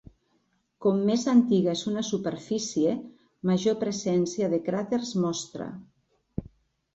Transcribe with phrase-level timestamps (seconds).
[0.85, 2.95] Com més antiga és una superfície,
[3.51, 5.69] major presència de cràters mostra.